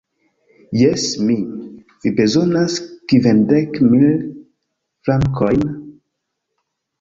Jes, 0.77 1.03
mi! 1.25 1.35
Vi 2.05 2.11
bezonas 2.19 2.77
kvindek 3.13 3.77
mil 3.93 4.09
frankojn? 5.05 5.63